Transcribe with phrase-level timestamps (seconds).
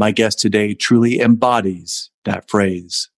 [0.00, 3.10] My guest today truly embodies that phrase.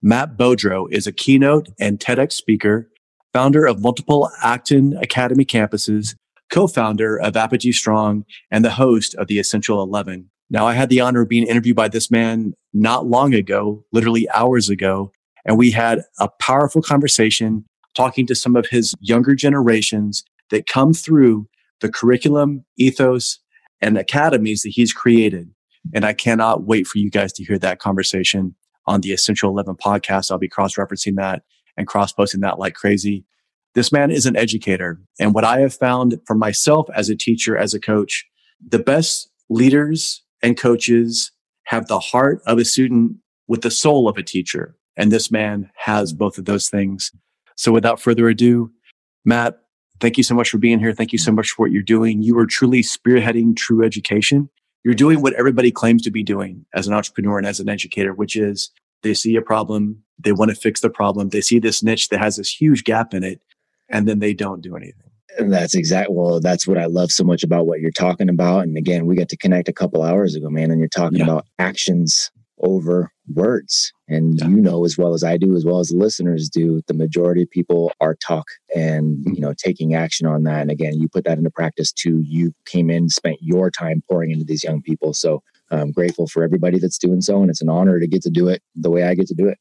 [0.00, 2.88] Matt Beaudreau is a keynote and TEDx speaker,
[3.32, 6.14] founder of multiple Acton Academy campuses,
[6.52, 10.30] co-founder of Apogee Strong, and the host of the Essential 11.
[10.48, 14.30] Now, I had the honor of being interviewed by this man not long ago, literally
[14.30, 15.10] hours ago,
[15.44, 17.64] and we had a powerful conversation
[17.96, 21.48] talking to some of his younger generations that come through
[21.80, 23.40] the curriculum, ethos,
[23.80, 25.50] and academies that he's created.
[25.94, 28.54] And I cannot wait for you guys to hear that conversation
[28.86, 30.30] on the Essential 11 podcast.
[30.30, 31.42] I'll be cross referencing that
[31.76, 33.24] and cross posting that like crazy.
[33.74, 35.00] This man is an educator.
[35.20, 38.26] And what I have found for myself as a teacher, as a coach,
[38.66, 41.32] the best leaders and coaches
[41.64, 43.16] have the heart of a student
[43.46, 44.76] with the soul of a teacher.
[44.96, 47.12] And this man has both of those things.
[47.56, 48.72] So without further ado,
[49.24, 49.58] Matt,
[50.00, 50.92] thank you so much for being here.
[50.92, 52.22] Thank you so much for what you're doing.
[52.22, 54.48] You are truly spearheading true education.
[54.88, 58.14] You're doing what everybody claims to be doing as an entrepreneur and as an educator,
[58.14, 58.70] which is
[59.02, 62.20] they see a problem, they want to fix the problem, they see this niche that
[62.20, 63.38] has this huge gap in it,
[63.90, 65.10] and then they don't do anything.
[65.36, 68.60] And that's exactly Well, that's what I love so much about what you're talking about.
[68.60, 70.70] And again, we got to connect a couple hours ago, man.
[70.70, 71.24] And you're talking yeah.
[71.24, 73.92] about actions over words.
[74.08, 74.48] And yeah.
[74.48, 77.42] you know as well as I do, as well as the listeners do, the majority
[77.42, 79.34] of people are talk and mm-hmm.
[79.34, 80.62] you know taking action on that.
[80.62, 82.20] And again, you put that into practice too.
[82.24, 85.12] You came in, spent your time pouring into these young people.
[85.12, 88.30] So I'm grateful for everybody that's doing so, and it's an honor to get to
[88.30, 89.58] do it the way I get to do it.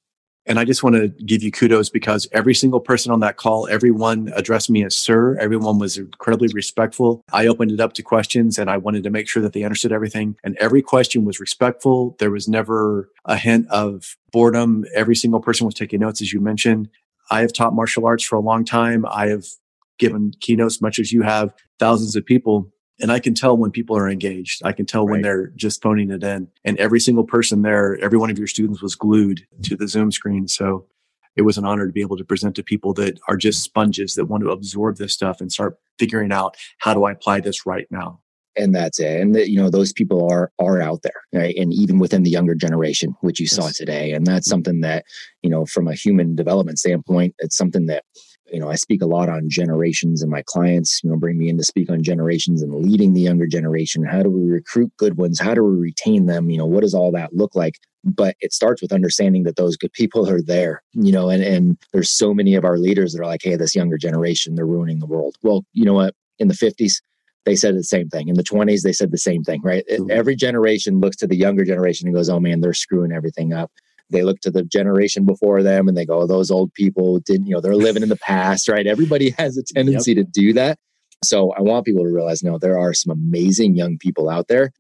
[0.48, 3.68] And I just want to give you kudos because every single person on that call,
[3.68, 5.38] everyone addressed me as sir.
[5.40, 7.22] Everyone was incredibly respectful.
[7.34, 9.92] I opened it up to questions and I wanted to make sure that they understood
[9.92, 10.38] everything.
[10.44, 12.16] And every question was respectful.
[12.20, 14.86] There was never a hint of boredom.
[14.96, 16.90] Every single person was taking notes, as you mentioned.
[17.30, 19.06] I have taught martial arts for a long time.
[19.06, 19.46] I have
[20.00, 22.72] given keynotes much as you have thousands of people.
[23.00, 24.62] And I can tell when people are engaged.
[24.66, 25.12] I can tell right.
[25.12, 26.48] when they're just phoning it in.
[26.66, 30.12] And every single person there, every one of your students was glued to the Zoom
[30.12, 30.48] screen.
[30.48, 30.88] So
[31.36, 34.16] it was an honor to be able to present to people that are just sponges
[34.16, 37.66] that want to absorb this stuff and start figuring out how do I apply this
[37.66, 38.20] right now
[38.58, 41.72] and that's it and the, you know those people are are out there right and
[41.74, 43.56] even within the younger generation which you yes.
[43.56, 45.06] saw today and that's something that
[45.44, 48.04] you know from a human development standpoint it's something that
[48.52, 51.50] you know, I speak a lot on generations and my clients, you know, bring me
[51.50, 54.04] in to speak on generations and leading the younger generation.
[54.04, 55.40] How do we recruit good ones?
[55.40, 56.50] How do we retain them?
[56.50, 57.76] You know, what does all that look like?
[58.04, 61.78] But it starts with understanding that those good people are there, you know, and, and
[61.92, 65.00] there's so many of our leaders that are like, hey, this younger generation, they're ruining
[65.00, 65.36] the world.
[65.42, 66.16] Well, you know what?
[66.40, 67.02] In the 50s,
[67.46, 68.30] they said the same thing.
[68.30, 69.84] In the 20s, they said the same thing, right?
[69.92, 70.12] Mm-hmm.
[70.12, 73.72] Every generation looks to the younger generation and goes, oh man, they're screwing everything up
[74.10, 77.48] they look to the generation before them and they go, oh, those old people didn't,
[77.48, 78.88] you know, they're living in the past, right?
[78.88, 80.26] Everybody has a tendency yep.
[80.26, 80.78] to do that.
[81.24, 84.72] So I want people to realize, no, there are some amazing young people out there.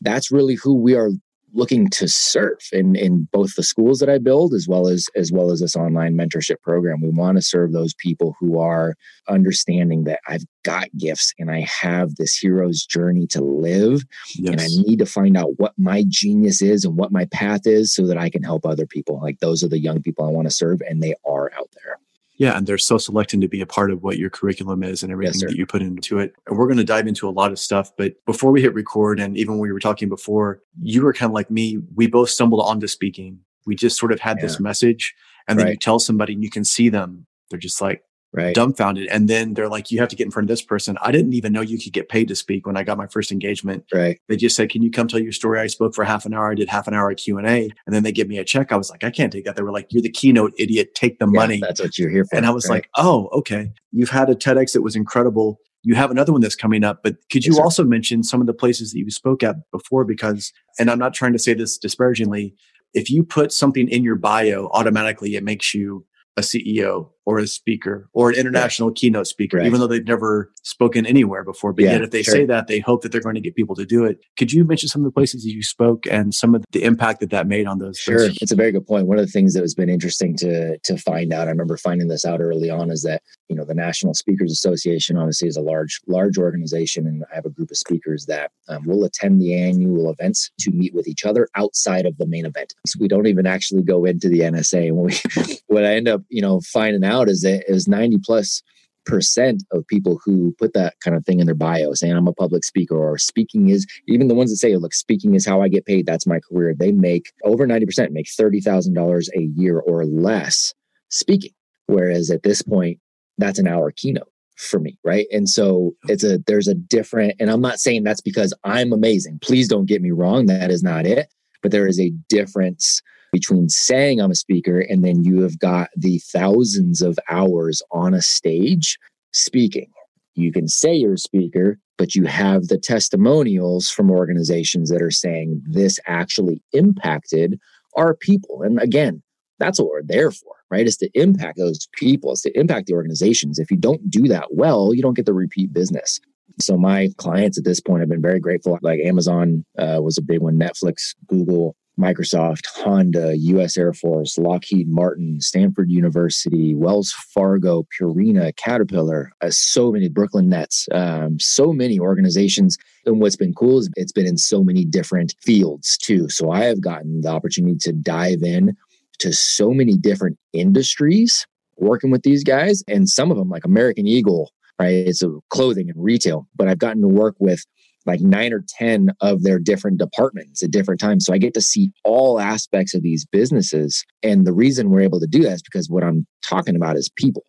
[0.00, 1.10] That's really who we are
[1.56, 5.32] looking to serve in in both the schools that I build as well as as
[5.32, 7.00] well as this online mentorship program.
[7.00, 8.94] We want to serve those people who are
[9.28, 14.04] understanding that I've got gifts and I have this hero's journey to live
[14.36, 14.52] yes.
[14.52, 17.94] and I need to find out what my genius is and what my path is
[17.94, 19.20] so that I can help other people.
[19.20, 21.98] Like those are the young people I want to serve and they are out there.
[22.38, 25.10] Yeah, and they're so selecting to be a part of what your curriculum is and
[25.10, 26.34] everything yes, that you put into it.
[26.46, 27.90] And we're going to dive into a lot of stuff.
[27.96, 31.30] But before we hit record, and even when we were talking before, you were kind
[31.30, 31.78] of like me.
[31.94, 33.40] We both stumbled onto speaking.
[33.64, 34.42] We just sort of had yeah.
[34.42, 35.14] this message,
[35.48, 35.72] and then right.
[35.72, 37.26] you tell somebody, and you can see them.
[37.50, 38.02] They're just like,
[38.36, 38.54] right.
[38.54, 39.08] dumbfounded.
[39.08, 40.96] And then they're like, you have to get in front of this person.
[41.02, 43.32] I didn't even know you could get paid to speak when I got my first
[43.32, 43.84] engagement.
[43.92, 44.20] Right.
[44.28, 45.58] They just said, can you come tell your story?
[45.58, 46.50] I spoke for half an hour.
[46.50, 48.70] I did half an hour Q and A and then they give me a check.
[48.70, 49.56] I was like, I can't take that.
[49.56, 50.94] They were like, you're the keynote idiot.
[50.94, 51.60] Take the yeah, money.
[51.60, 52.36] That's what you're here for.
[52.36, 52.76] And I was right?
[52.76, 53.72] like, oh, okay.
[53.90, 55.58] You've had a TEDx that was incredible.
[55.82, 58.48] You have another one that's coming up, but could you yes, also mention some of
[58.48, 60.04] the places that you spoke at before?
[60.04, 62.54] Because, and I'm not trying to say this disparagingly,
[62.92, 66.04] if you put something in your bio, automatically it makes you
[66.36, 68.96] a CEO or a speaker or an international right.
[68.96, 69.66] keynote speaker, right.
[69.66, 71.72] even though they've never spoken anywhere before.
[71.72, 72.32] But yeah, yet, if they sure.
[72.34, 74.20] say that, they hope that they're going to get people to do it.
[74.38, 77.30] Could you mention some of the places you spoke and some of the impact that
[77.30, 77.98] that made on those?
[77.98, 78.38] Sure, those?
[78.40, 79.08] it's a very good point.
[79.08, 82.08] One of the things that has been interesting to to find out, I remember finding
[82.08, 85.62] this out early on, is that you know the National Speakers Association obviously is a
[85.62, 89.54] large large organization, and I have a group of speakers that um, will attend the
[89.54, 92.74] annual events to meet with each other outside of the main event.
[92.86, 94.88] So we don't even actually go into the NSA.
[94.88, 98.18] And we, what I end up you know finding out is that it was ninety
[98.22, 98.62] plus
[99.06, 102.32] percent of people who put that kind of thing in their bio saying i'm a
[102.32, 105.68] public speaker or speaking is even the ones that say look speaking is how i
[105.68, 110.74] get paid that's my career they make over 90% make $30000 a year or less
[111.08, 111.52] speaking.
[111.86, 112.98] Whereas at this point
[113.38, 115.26] that's an hour keynote for me right?
[115.30, 119.38] And so it's a there's a different and i'm not saying that's because i'm amazing.
[119.40, 121.32] Please don't get me wrong that is not it.
[121.62, 123.02] But there is a difference
[123.32, 128.14] between saying I'm a speaker and then you have got the thousands of hours on
[128.14, 128.98] a stage
[129.32, 129.90] speaking.
[130.34, 135.10] You can say you're a speaker, but you have the testimonials from organizations that are
[135.10, 137.58] saying this actually impacted
[137.96, 138.62] our people.
[138.62, 139.22] And again,
[139.58, 140.86] that's what we're there for, right?
[140.86, 143.58] Is to impact those people, it's to impact the organizations.
[143.58, 146.20] If you don't do that well, you don't get the repeat business.
[146.60, 148.78] So my clients at this point have been very grateful.
[148.82, 154.88] Like Amazon uh, was a big one, Netflix, Google, Microsoft, Honda, US Air Force, Lockheed
[154.88, 161.98] Martin, Stanford University, Wells Fargo, Purina, Caterpillar, uh, so many Brooklyn Nets, um, so many
[161.98, 162.76] organizations.
[163.06, 166.28] And what's been cool is it's been in so many different fields too.
[166.28, 168.76] So I have gotten the opportunity to dive in
[169.18, 171.46] to so many different industries
[171.78, 172.82] working with these guys.
[172.88, 174.94] And some of them, like American Eagle, right?
[174.94, 177.64] It's a clothing and retail, but I've gotten to work with
[178.06, 181.24] like nine or 10 of their different departments at different times.
[181.24, 184.04] So I get to see all aspects of these businesses.
[184.22, 187.10] And the reason we're able to do that is because what I'm talking about is
[187.16, 187.44] people.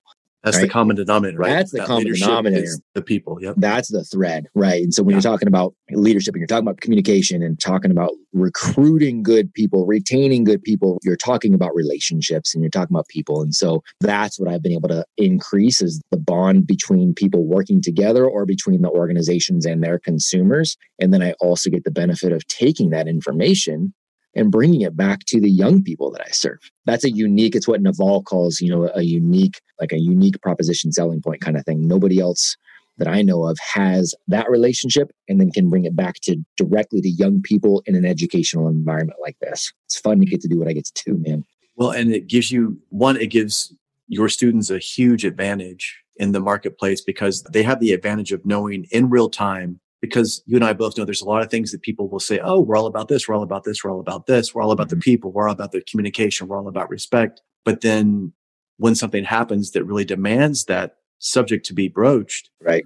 [0.47, 0.67] That's right?
[0.67, 1.49] the common denominator, right?
[1.49, 2.71] That's the That common denominator.
[2.94, 3.41] The people.
[3.41, 3.55] Yep.
[3.57, 4.81] That's the thread, right?
[4.83, 5.17] And so when Yeah.
[5.17, 9.85] you're talking about leadership and you're talking about communication and talking about recruiting good people,
[9.85, 13.41] retaining good people, you're talking about relationships and you're talking about people.
[13.41, 17.81] And so that's what I've been able to increase is the bond between people working
[17.81, 20.77] together or between the organizations and their consumers.
[20.99, 23.94] And then I also get the benefit of taking that information
[24.37, 26.59] and bringing it back to the young people that I serve.
[26.85, 30.91] That's a unique, it's what Naval calls, you know, a unique, like a unique proposition
[30.91, 31.87] selling point kind of thing.
[31.87, 32.55] Nobody else
[32.97, 37.01] that I know of has that relationship and then can bring it back to directly
[37.01, 39.73] to young people in an educational environment like this.
[39.85, 41.43] It's fun to get to do what I get to do, man.
[41.75, 43.73] Well, and it gives you one, it gives
[44.07, 48.85] your students a huge advantage in the marketplace because they have the advantage of knowing
[48.91, 49.79] in real time.
[50.01, 52.39] Because you and I both know there's a lot of things that people will say,
[52.44, 53.27] Oh, we're all about this.
[53.27, 53.83] We're all about this.
[53.83, 54.53] We're all about this.
[54.53, 55.01] We're all about the mm-hmm.
[55.01, 55.31] people.
[55.31, 56.47] We're all about the communication.
[56.47, 57.41] We're all about respect.
[57.65, 58.33] But then
[58.77, 62.83] when something happens that really demands that subject to be broached, Right.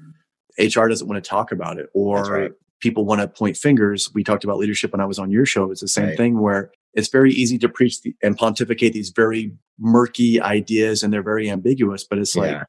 [0.60, 2.52] HR doesn't want to talk about it or right.
[2.82, 4.10] people want to point fingers.
[4.14, 5.72] We talked about leadership when I was on your show.
[5.72, 6.18] It's the same Right.
[6.18, 11.12] thing where it's very easy to preach the, and pontificate these very murky ideas and
[11.12, 12.64] they're very ambiguous, but it's like,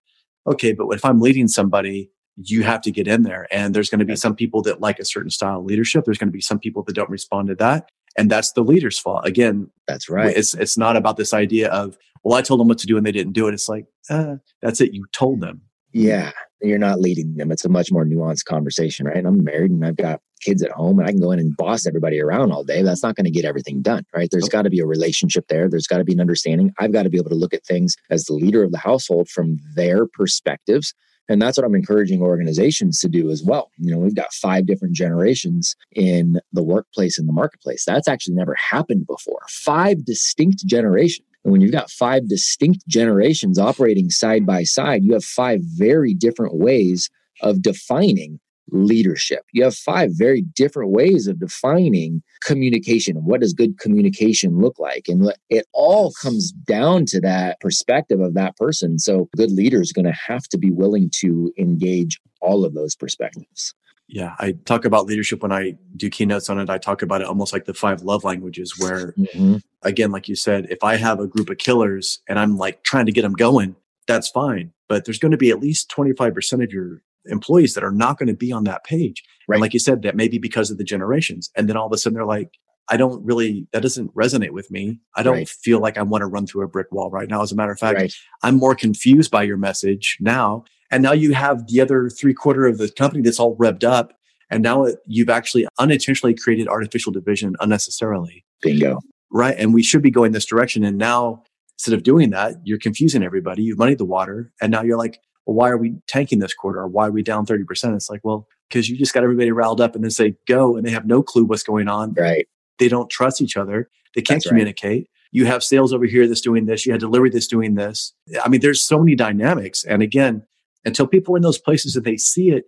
[0.46, 3.46] okay, but if I'm leading somebody, you have to get in there.
[3.50, 6.04] And there's going to be some people that like a certain style of leadership.
[6.04, 7.88] There's going to be some people that don't respond to that.
[8.16, 9.26] And that's the leader's fault.
[9.26, 10.36] Again, That's right.
[10.36, 13.04] it's it's not about this idea of, well, I told them what to do and
[13.06, 13.54] they didn't do it.
[13.54, 14.92] It's like, uh, that's it.
[14.92, 15.62] You told them.
[15.92, 16.30] Yeah.
[16.62, 17.50] You're not leading them.
[17.50, 19.24] It's a much more nuanced conversation, right?
[19.24, 21.86] I'm married and I've got kids at home and I can go in and boss
[21.86, 22.82] everybody around all day.
[22.82, 24.28] That's not going to get everything done, right?
[24.30, 24.52] There's Nope.
[24.52, 25.68] got to be a relationship there.
[25.68, 26.72] There's got to be an understanding.
[26.78, 29.28] I've got to be able to look at things as the leader of the household
[29.28, 30.94] from their perspectives.
[31.32, 33.70] And that's what I'm encouraging organizations to do as well.
[33.78, 37.84] You know, we've got five different generations in the workplace and the marketplace.
[37.86, 39.40] That's actually never happened before.
[39.48, 41.26] Five distinct generations.
[41.42, 46.12] And when you've got five distinct generations operating side by side, you have five very
[46.12, 47.08] different ways
[47.40, 48.38] of defining
[48.70, 49.44] leadership.
[49.52, 53.16] You have five very different ways of defining communication.
[53.24, 55.08] What does good communication look like?
[55.08, 58.98] And it all comes down to that perspective of that person.
[58.98, 62.94] So, good leader is going to have to be willing to engage all of those
[62.94, 63.74] perspectives.
[64.08, 66.68] Yeah, I talk about leadership when I do keynotes on it.
[66.68, 69.56] I talk about it almost like the five love languages, where mm-hmm.
[69.82, 73.06] again, like you said, if I have a group of killers and I'm like trying
[73.06, 73.74] to get them going,
[74.06, 74.72] that's fine.
[74.88, 78.26] But there's going to be at least 25% of your employees that are not going
[78.28, 79.22] to be on that page.
[79.48, 79.56] Right.
[79.56, 81.50] And like you said, that may be because of the generations.
[81.56, 82.50] And then all of a sudden they're like,
[82.90, 85.00] I don't really, that doesn't resonate with me.
[85.16, 85.48] I don't Right.
[85.48, 87.42] feel like I want to run through a brick wall right now.
[87.42, 88.12] As a matter of fact, Right.
[88.42, 90.64] I'm more confused by your message now.
[90.90, 94.12] And now you have the other three quarter of the company that's all revved up.
[94.50, 98.44] And now it, you've actually unintentionally created artificial division unnecessarily.
[98.60, 98.98] Bingo.
[99.30, 99.56] Right.
[99.56, 100.84] And we should be going this direction.
[100.84, 101.44] And now
[101.78, 103.62] instead of doing that, you're confusing everybody.
[103.62, 104.52] You've moneyed the water.
[104.60, 106.80] And now you're like, well, why are we tanking this quarter?
[106.80, 107.94] Or why are we down 30%?
[107.94, 110.86] It's like, well, because you just got everybody riled up and then say go and
[110.86, 112.14] they have no clue what's going on.
[112.14, 112.46] Right.
[112.78, 113.90] They don't trust each other.
[114.14, 114.50] They can't That's right.
[114.50, 115.08] communicate.
[115.30, 116.84] You have sales over here that's doing this.
[116.84, 118.12] You had delivery that's doing this.
[118.44, 119.84] I mean, there's so many dynamics.
[119.84, 120.42] And again,
[120.84, 122.64] until people are in those places and they see it,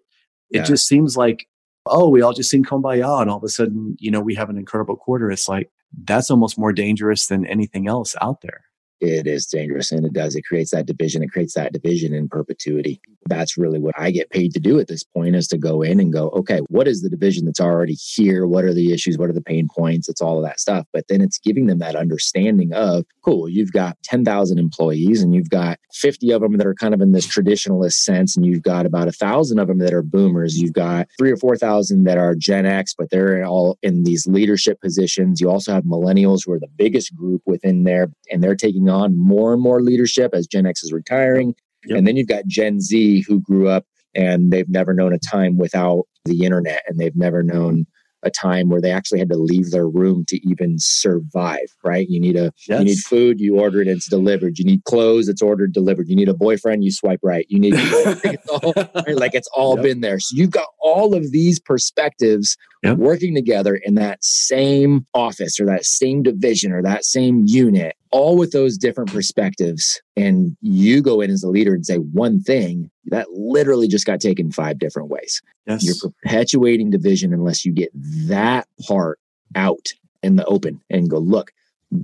[0.50, 0.62] it Yeah.
[0.64, 1.47] just seems like,
[1.87, 4.49] oh, we all just sing kumbaya and all of a sudden, you know, we have
[4.49, 5.31] an incredible quarter.
[5.31, 5.71] It's like,
[6.04, 8.62] that's almost more dangerous than anything else out there.
[9.01, 10.35] It is dangerous and it does.
[10.37, 11.23] It creates that division.
[11.23, 13.01] It creates that division in perpetuity.
[13.27, 16.01] That's really what I get paid to do at this point is to go in
[16.01, 18.47] and go, okay, what is the division that's already here?
[18.47, 19.19] What are the issues?
[19.19, 20.09] What are the pain points?
[20.09, 20.87] It's all of that stuff.
[20.93, 25.51] But then it's giving them that understanding of, cool, you've got 10,000 employees and you've
[25.51, 28.87] got 50 of them that are kind of in this traditionalist sense, and you've got
[28.87, 30.59] about a thousand of them that are boomers.
[30.59, 34.81] You've got three or 4,000 that are Gen X, but they're all in these leadership
[34.81, 35.41] positions.
[35.41, 39.19] You also have millennials who are the biggest group within there, and they're taking on
[39.19, 41.55] more and more leadership as Gen X is retiring.
[41.87, 41.99] Yep.
[41.99, 45.59] And then you've got Gen Z who grew up and they've never known a time
[45.59, 47.85] without the internet and they've never known
[48.23, 52.07] a time where they actually had to leave their room to even survive, right?
[52.09, 52.79] You need a Yes.
[52.79, 54.59] you need food, you order it, it's delivered.
[54.59, 56.09] You need clothes, it's ordered, delivered.
[56.09, 57.45] You need a boyfriend, you swipe right.
[57.50, 57.75] You need
[58.25, 58.73] it's all,
[59.07, 59.17] right?
[59.17, 59.83] like it's all Yep.
[59.85, 60.19] been there.
[60.21, 62.99] So you've got all of these perspectives Yep.
[62.99, 68.37] working together in that same office or that same division or that same unit, all
[68.37, 70.00] with those different perspectives.
[70.16, 74.21] And you go in as a leader and say one thing that literally just got
[74.21, 75.42] taken five different ways.
[75.66, 75.85] yes.
[75.85, 77.90] You're perpetuating division unless you get
[78.28, 79.18] that part
[79.56, 79.88] out
[80.23, 81.50] in the open and go, look,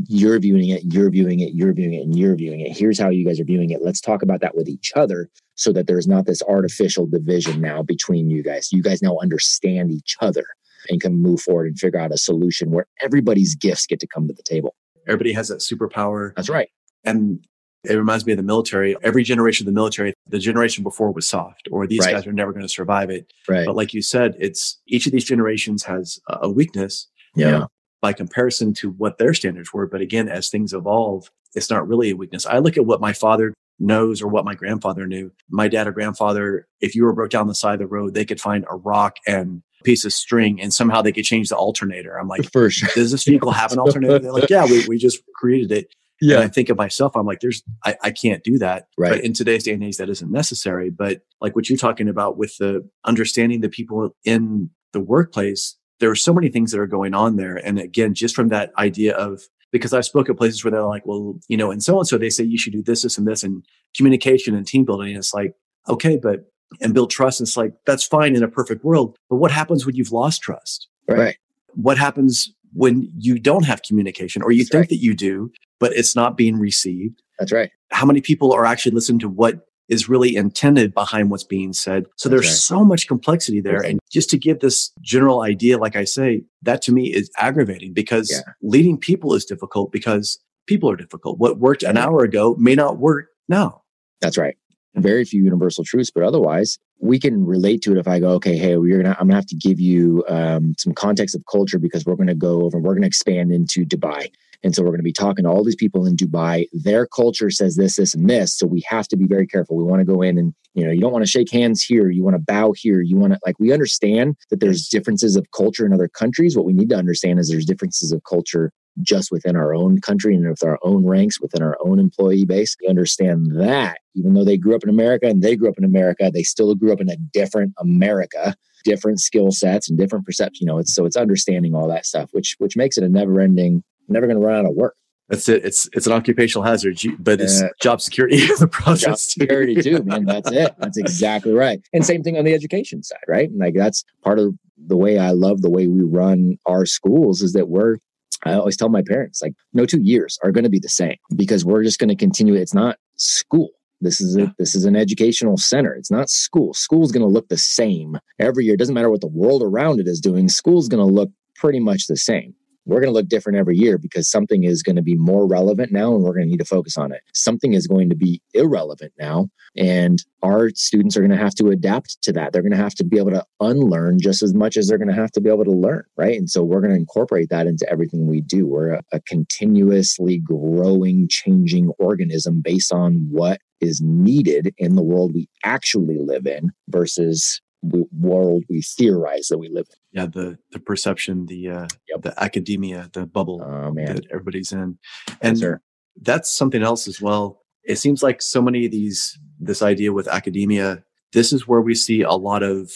[0.08, 2.76] you're viewing it, you're viewing it, you're viewing it, and you're viewing it.
[2.76, 3.80] Here's how you guys are viewing it.
[3.80, 7.84] Let's talk about that with each other so that there's not this artificial division now
[7.84, 8.72] between you guys.
[8.72, 10.44] You guys now understand each other
[10.88, 14.26] and can move forward and figure out a solution where everybody's gifts get to come
[14.26, 14.74] to the table.
[15.06, 16.32] Everybody has that superpower.
[16.36, 16.68] That's right.
[17.04, 17.44] And
[17.84, 18.94] it reminds me of the military.
[19.02, 22.12] Every generation of the military, the generation before was soft, or these Right.
[22.12, 23.32] guys are never going to survive it.
[23.48, 23.64] Right.
[23.64, 27.64] But like you said, it's each of these generations has a weakness Yeah.
[28.02, 29.86] by comparison to what their standards were.
[29.86, 32.44] But again, as things evolve, it's not really a weakness.
[32.46, 35.32] I look at what my father knows or what my grandfather knew.
[35.48, 38.26] My dad or grandfather, if you were broke down the side of the road, they
[38.26, 42.18] could find a rock and piece of string and somehow they could change the alternator.
[42.18, 42.88] I'm like, For sure.
[42.94, 44.18] does this vehicle have an alternator?
[44.18, 45.94] They're like, yeah, we, we just created it.
[46.22, 48.88] And I think of myself, I'm like, there's, I, I can't do that.
[48.98, 49.12] Right.
[49.12, 50.90] But in today's day and age, that isn't necessary.
[50.90, 56.10] But like what you're talking about with the understanding the people in the workplace, there
[56.10, 57.56] are so many things that are going on there.
[57.56, 59.40] And again, just from that idea of,
[59.72, 62.18] because I've spoken at places where they're like, well, you know, and so and so
[62.18, 63.64] they say you should do this, this, and this, and
[63.96, 65.08] communication and team building.
[65.08, 65.54] And it's like,
[65.88, 66.40] okay, but,
[66.80, 67.40] and build trust.
[67.40, 69.16] And it's like, that's fine in a perfect world.
[69.28, 70.88] But what happens when you've lost trust?
[71.08, 71.36] Right.
[71.74, 74.88] what happens when you don't have communication or you That's think right.
[74.90, 75.50] that you do,
[75.80, 77.20] but it's not being received?
[77.40, 77.70] That's right.
[77.90, 82.04] How many people are actually listening to what is really intended behind what's being said?
[82.16, 82.58] So That's there's right.
[82.78, 83.80] so much complexity there.
[83.84, 87.92] And just to give this general idea, like I say, that to me is aggravating
[87.92, 88.52] because Yeah.
[88.62, 91.38] leading people is difficult because people are difficult.
[91.40, 93.82] What worked an hour ago may not work now.
[94.20, 94.54] That's right.
[94.96, 97.98] Very few universal truths, but otherwise, we can relate to it.
[97.98, 100.92] If I go, okay, hey, we're gonna, I'm gonna have to give you um, some
[100.92, 104.30] context of culture because we're gonna go over, we're gonna expand into Dubai,
[104.62, 106.66] and so we're gonna be talking to all these people in Dubai.
[106.72, 109.76] Their culture says this, this, and this, so we have to be very careful.
[109.76, 112.10] We want to go in and you know, you don't want to shake hands here,
[112.10, 113.58] you want to bow here, you want to like.
[113.58, 116.56] We understand that there's differences of culture in other countries.
[116.56, 120.34] What we need to understand is there's differences of culture just within our own country
[120.34, 122.76] and with our own ranks, within our own employee base.
[122.80, 125.84] We understand that even though they grew up in America and they grew up in
[125.84, 128.54] America, they still grew up in a different America,
[128.84, 130.60] different skill sets and different perceptions.
[130.60, 133.40] You know, it's so it's understanding all that stuff, which which makes it a never
[133.40, 134.94] ending, never going to run out of work.
[135.28, 135.64] That's it.
[135.64, 137.68] It's it's an occupational hazard, but it's Yeah.
[137.80, 139.40] job security in the process Job too.
[139.44, 140.24] security too, man.
[140.24, 140.74] That's it.
[140.78, 141.80] That's exactly right.
[141.92, 143.48] And same thing on the education side, right?
[143.56, 147.52] Like that's part of the way I love the way we run our schools is
[147.52, 147.98] that we're
[148.44, 151.16] I always tell my parents, like, no two years are going to be the same
[151.36, 152.54] because we're just going to continue.
[152.54, 153.70] It's not school.
[154.00, 155.92] This is a, this is an educational center.
[155.94, 156.72] It's not school.
[156.72, 158.74] School's going to look the same every year.
[158.74, 160.48] It doesn't matter what the world around it is doing.
[160.48, 162.54] School's going to look pretty much the same.
[162.86, 165.92] We're going to look different every year because something is going to be more relevant
[165.92, 167.22] now and we're going to need to focus on it.
[167.34, 171.68] Something is going to be irrelevant now and our students are going to have to
[171.68, 172.52] adapt to that.
[172.52, 175.08] They're going to have to be able to unlearn just as much as they're going
[175.08, 176.36] to have to be able to learn, right?
[176.36, 178.66] And so we're going to incorporate that into everything we do.
[178.66, 185.32] We're a, a continuously growing, changing organism based on what is needed in the world
[185.34, 190.20] we actually live in versus the world we theorize that we live in.
[190.20, 192.22] yeah the the perception the uh Yep.
[192.22, 194.98] the academia the bubble Oh man, that everybody's in
[195.40, 195.80] and sir.
[196.22, 197.62] that's something else as well.
[197.84, 201.94] It seems like so many of these, this idea with academia, this is where we
[201.94, 202.90] see a lot of,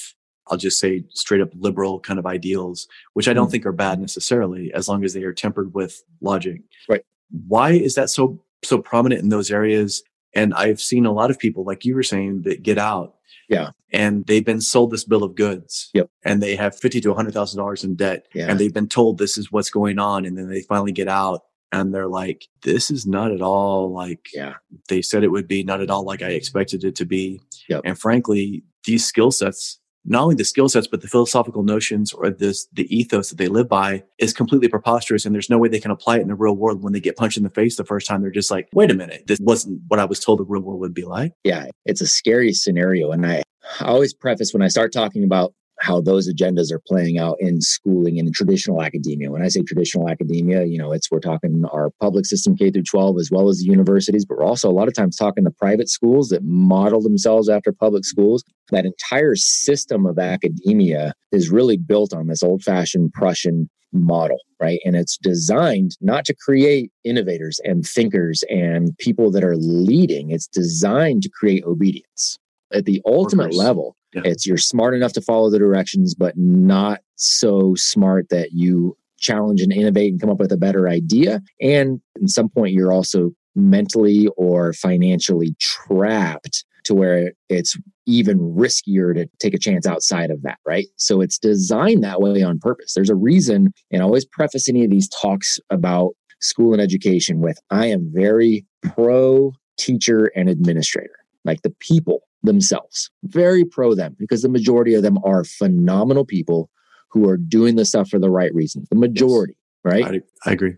[0.48, 3.52] I'll just say straight up liberal kind of ideals, which I don't mm.
[3.52, 6.60] think are bad necessarily, as long as they are tempered with logic.
[6.88, 7.02] Right.
[7.48, 10.02] Why is that so, so prominent in those areas?
[10.34, 13.14] And I've seen a lot of people, like you were saying, that get out.
[13.48, 13.70] Yeah.
[13.92, 15.90] And they've been sold this bill of goods.
[15.94, 16.10] Yep.
[16.24, 18.26] And they have fifty to hundred thousand dollars in debt.
[18.34, 18.46] Yeah.
[18.48, 20.24] And they've been told this is what's going on.
[20.24, 24.28] And then they finally get out and they're like, this is not at all like
[24.32, 24.54] yeah.
[24.88, 27.40] they said it would be, not at all like I expected it to be.
[27.68, 27.82] Yep.
[27.84, 32.30] And frankly, these skill sets, not only the skill sets, but the philosophical notions or
[32.30, 35.24] this, the ethos that they live by is completely preposterous.
[35.24, 36.82] And there's no way they can apply it in the real world.
[36.82, 38.94] When they get punched in the face the first time, they're just like, wait a
[38.94, 41.32] minute, this wasn't what I was told the real world would be like.
[41.42, 41.66] Yeah.
[41.86, 43.10] It's a scary scenario.
[43.12, 43.42] And I,
[43.80, 47.60] I always preface when I start talking about how those agendas are playing out in
[47.60, 49.30] schooling and traditional academia.
[49.30, 52.84] When I say traditional academia, you know, it's we're talking our public system K through
[52.84, 55.50] 12 as well as the universities, but we're also a lot of times talking the
[55.50, 58.44] private schools that model themselves after public schools.
[58.74, 64.80] That entire system of academia is really built on this old-fashioned Prussian model, right?
[64.84, 70.30] And it's designed not to create innovators and thinkers and people that are leading.
[70.30, 72.38] It's designed to create obedience.
[72.72, 73.58] At the ultimate Workers.
[73.58, 74.22] level, yeah.
[74.24, 79.60] It's you're smart enough to follow the directions, but not so smart that you challenge
[79.60, 81.40] and innovate and come up with a better idea.
[81.60, 87.76] And at some point, you're also mentally or financially trapped to where it's
[88.06, 90.86] even riskier to take a chance outside of that, right?
[90.96, 92.92] So it's designed that way on purpose.
[92.94, 97.40] There's a reason, and I always preface any of these talks about school and education
[97.40, 101.16] with I am very pro teacher and administrator.
[101.44, 103.10] Like the people themselves.
[103.24, 106.70] Very pro them because the majority of them are phenomenal people
[107.10, 108.88] who are doing the stuff for the right reasons.
[108.90, 109.92] The majority, yes.
[109.92, 110.22] right?
[110.44, 110.74] I, I agree.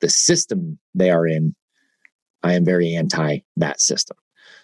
[0.00, 1.54] The system they are in,
[2.42, 4.16] I am very anti that system.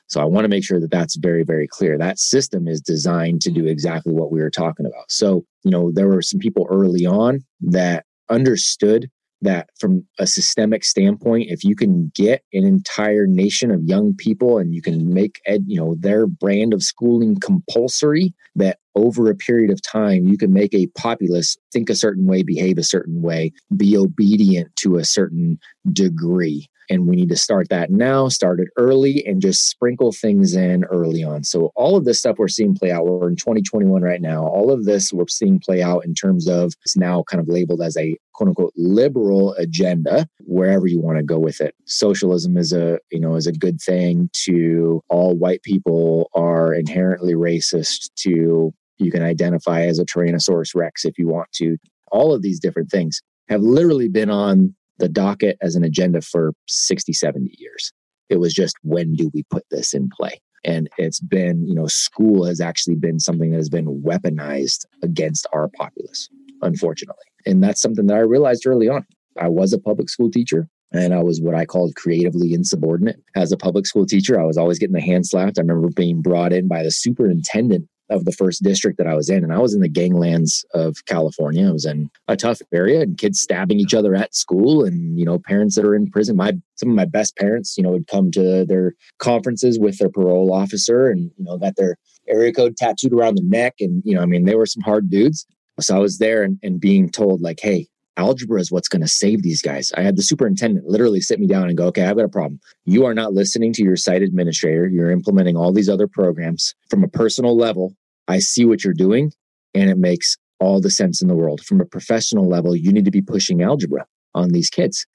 [0.07, 1.97] So I want to make sure that that's very, very clear.
[1.99, 5.11] That system is designed to do exactly what we were talking about.
[5.11, 9.11] So, you know, there were some people early on that understood
[9.43, 14.59] that from a systemic standpoint if you can get an entire nation of young people
[14.59, 19.35] and you can make ed, you know their brand of schooling compulsory that over a
[19.35, 23.22] period of time you can make a populace think a certain way behave a certain
[23.22, 25.59] way be obedient to a certain
[25.92, 30.54] degree and we need to start that now, start it early, and just sprinkle things
[30.54, 31.44] in early on.
[31.44, 34.46] So, all of this stuff we're seeing play out, we're in 2021 right now.
[34.46, 37.80] All of this we're seeing play out in terms of it's now kind of labeled
[37.80, 41.74] as a quote unquote liberal agenda, wherever you want to go with it.
[41.87, 47.35] Socialism is a, you know, is a good thing to all white people are inherently
[47.35, 51.76] racist to you can identify as a Tyrannosaurus Rex if you want to.
[52.12, 56.52] All of these different things have literally been on the docket as an agenda for
[56.68, 57.92] 60, 70 years.
[58.28, 60.40] It was just when do we put this in play?
[60.64, 65.46] And it's been, you know, school has actually been something that has been weaponized against
[65.52, 66.28] our populace,
[66.62, 67.24] unfortunately.
[67.44, 69.04] And that's something that I realized early on.
[69.38, 73.20] I was a public school teacher and I was what I called creatively insubordinate.
[73.37, 75.59] As a public school teacher, I was always getting the hand slapped.
[75.59, 79.29] I remember being brought in by the superintendent of the first district that I was
[79.29, 79.42] in.
[79.44, 81.68] And I was in the ganglands of California.
[81.68, 85.24] I was in a tough area and kids stabbing each other at school and, you
[85.24, 86.37] know, parents that are in prison.
[86.37, 90.11] My some of my best parents, you know, would come to their conferences with their
[90.11, 91.96] parole officer and, you know, got their
[92.29, 93.74] area code tattooed around the neck.
[93.81, 95.46] And, you know, I mean, they were some hard dudes.
[95.81, 99.09] So I was there and, and being told, like, hey, algebra is what's going to
[99.09, 99.92] save these guys.
[99.96, 102.61] I had the superintendent literally sit me down and go, okay, I've got a problem.
[102.85, 104.87] You are not listening to your site administrator.
[104.87, 107.96] You're implementing all these other programs from a personal level.
[108.29, 109.33] I see what you're doing
[109.75, 111.65] and it makes all the sense in the world.
[111.65, 115.07] From a professional level, you need to be pushing algebra on these kids.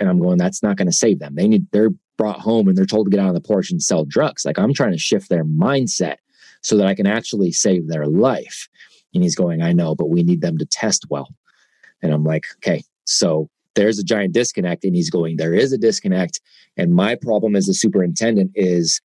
[0.00, 1.34] And I'm going, that's not going to save them.
[1.34, 3.82] They need, they're brought home and they're told to get out on the porch and
[3.82, 4.44] sell drugs.
[4.44, 6.16] Like I'm trying to shift their mindset
[6.62, 8.68] so that I can actually save their life.
[9.12, 11.28] And he's going, I know, but we need them to test well.
[12.02, 14.84] And I'm like, okay, so there's a giant disconnect.
[14.84, 16.40] And he's going, there is a disconnect.
[16.76, 19.00] And my problem as a superintendent is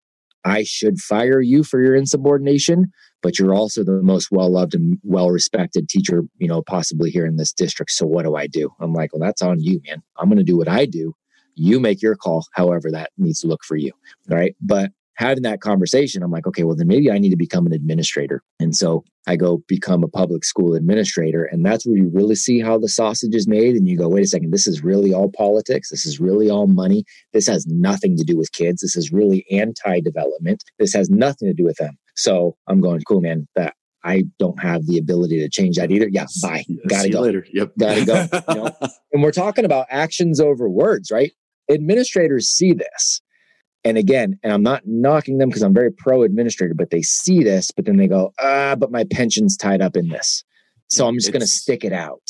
[0.45, 4.97] I should fire you for your insubordination, but you're also the most well loved and
[5.03, 7.91] well respected teacher, you know, possibly here in this district.
[7.91, 8.69] So what do I do?
[8.79, 10.01] I'm like, well, that's on you, man.
[10.17, 11.13] I'm going to do what I do.
[11.55, 13.91] You make your call, however that needs to look for you.
[14.29, 14.55] Right.
[14.61, 17.73] But having that conversation, I'm like, okay, well, then maybe I need to become an
[17.73, 18.41] administrator.
[18.61, 21.43] And so I go become a public school administrator.
[21.43, 23.75] And that's where you really see how the sausage is made.
[23.75, 25.89] And you go, wait a second, this is really all politics.
[25.89, 27.03] This is really all money.
[27.33, 28.79] This has nothing to do with kids.
[28.79, 30.63] This is really anti development.
[30.79, 31.97] This has nothing to do with them.
[32.19, 36.07] So I'm going, cool, man, that I don't have the ability to change that either.
[36.09, 36.63] Yeah, bye.
[36.87, 37.21] Gotta go.
[37.21, 37.45] later.
[37.51, 37.73] Yep.
[37.77, 38.27] Gotta go.
[38.49, 38.71] You know?
[39.13, 41.31] and we're talking about actions over words, right?
[41.69, 43.21] administrators see this.
[43.85, 47.43] And again, and I'm not knocking them because I'm very pro administrator, but they see
[47.43, 50.43] this, but then they go, ah, but my pension's tied up in this.
[50.87, 52.23] So I'm just going to stick it out.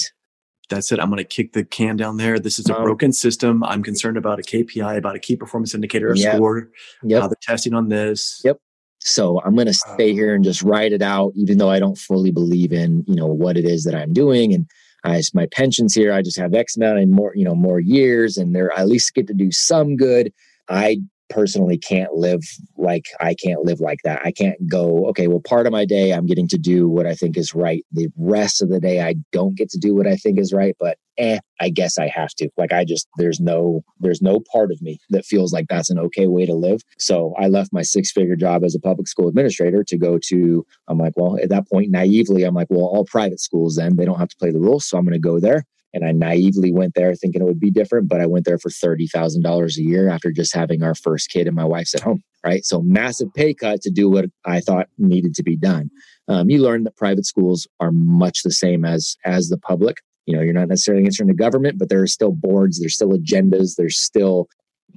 [0.69, 0.99] That's it.
[0.99, 2.37] I'm going to kick the can down there.
[2.37, 3.63] This is a um, broken system.
[3.63, 6.35] I'm concerned about a KPI, about a key performance indicator, a yep.
[6.35, 6.69] score,
[7.03, 7.21] yep.
[7.23, 8.41] how the testing on this.
[8.43, 8.59] Yep.
[8.99, 10.13] So I'm going to stay uh-huh.
[10.13, 13.27] here and just write it out, even though I don't fully believe in, you know,
[13.27, 14.53] what it is that I'm doing.
[14.53, 14.69] And
[15.03, 18.37] I, my pensions here, I just have X amount and more, you know, more years
[18.37, 20.33] and they're I at least get to do some good.
[20.67, 20.99] I
[21.29, 22.41] personally can't live
[22.77, 24.21] like I can't live like that.
[24.25, 27.13] I can't go, okay, well, part of my day I'm getting to do what I
[27.15, 27.85] think is right.
[27.91, 30.75] The rest of the day I don't get to do what I think is right,
[30.79, 32.49] but eh, I guess I have to.
[32.57, 35.99] Like I just there's no there's no part of me that feels like that's an
[35.99, 36.81] okay way to live.
[36.97, 40.97] So I left my six-figure job as a public school administrator to go to I'm
[40.97, 44.19] like, well, at that point naively I'm like, well, all private schools then they don't
[44.19, 45.65] have to play the rules, so I'm going to go there.
[45.93, 48.69] And I naively went there thinking it would be different, but I went there for
[48.69, 52.63] $30,000 a year after just having our first kid and my wife's at home, right?
[52.63, 55.89] So massive pay cut to do what I thought needed to be done.
[56.27, 59.97] Um, you learn that private schools are much the same as as the public.
[60.27, 63.09] You know, you're not necessarily answering the government, but there are still boards, there's still
[63.09, 64.47] agendas, there's still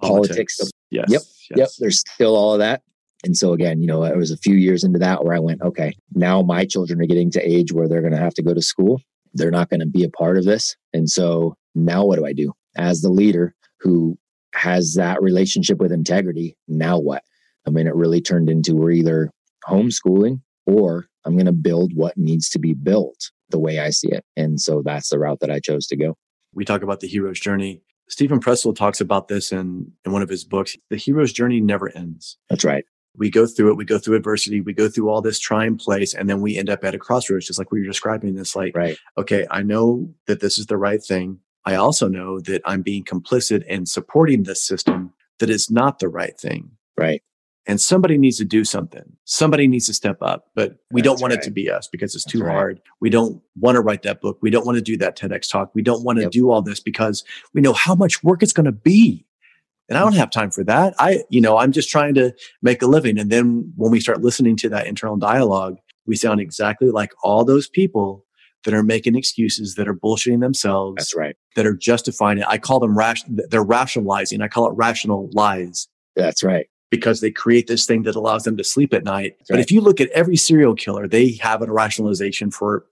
[0.03, 0.59] politics.
[0.59, 0.71] politics.
[0.91, 1.07] Yes.
[1.09, 1.23] Yep.
[1.23, 1.57] Yes.
[1.57, 1.69] Yep.
[1.79, 2.83] There's still all of that.
[3.25, 5.63] And so again, you know, it was a few years into that where I went,
[5.63, 8.53] okay, now my children are getting to age where they're going to have to go
[8.53, 9.01] to school
[9.35, 10.77] they're not going to be a part of this.
[10.93, 14.19] And so now what do I do as the leader who
[14.55, 16.57] has that relationship with integrity?
[16.69, 17.23] Now what?
[17.67, 19.31] I mean, it really turned into we're either
[19.69, 24.09] homeschooling or I'm going to build what needs to be built the way I see
[24.09, 24.25] it.
[24.37, 26.17] And so that's the route that I chose to go.
[26.55, 27.83] We talk about the hero's journey.
[28.09, 30.77] Steven Pressfield talks about this in, in one of his books.
[30.91, 32.37] The hero's journey never ends.
[32.51, 32.85] That's right
[33.17, 36.15] we go through it, we go through adversity, we go through all this trying place,
[36.15, 38.57] and then we end up at a crossroads, just like we were describing this.
[38.57, 38.97] Like, right.
[39.19, 41.39] okay, I know that this is the right thing.
[41.65, 46.09] I also know that I'm being complicit in supporting this system that is not the
[46.09, 46.71] right thing.
[46.97, 47.23] Right.
[47.67, 49.05] And somebody needs to do something.
[49.25, 51.43] Somebody needs to step up, but we That's don't want right.
[51.43, 52.53] it to be us because it's That's too right.
[52.53, 52.81] hard.
[53.01, 54.39] We don't want to write that book.
[54.43, 55.71] We don't want to do that TEDx talk.
[55.73, 56.33] We don't want to yep.
[56.33, 57.23] do all this because
[57.55, 59.25] we know how much work it's going to be.
[59.93, 60.95] And I don't have time for that.
[60.99, 63.19] I, you know, I'm just trying to make a living.
[63.19, 65.77] And then when we start listening to that internal dialogue,
[66.07, 68.25] we sound exactly like all those people
[68.65, 70.95] that are making excuses, that are bullshitting themselves.
[70.97, 71.37] That's right.
[71.57, 72.47] That are justifying it.
[72.49, 73.39] I call them ration.
[73.51, 74.41] They're rationalizing.
[74.41, 75.89] I call it rational lies.
[76.17, 76.69] That's right.
[76.91, 79.35] Because they create this thing that allows them to sleep at night.
[79.51, 82.87] But if you look at every serial killer, they have a rationalization for